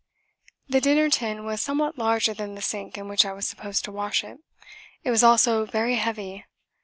[0.67, 3.91] The dinner tin was somewhat larger than the sink in which I was supposed to
[3.91, 4.39] wash it.
[5.03, 6.43] It was also very heavy.